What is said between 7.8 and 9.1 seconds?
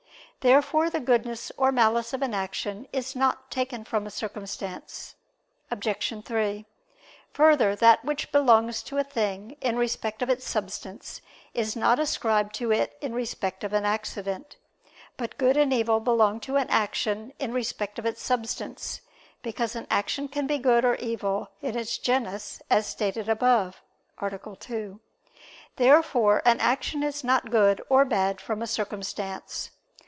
which belongs to a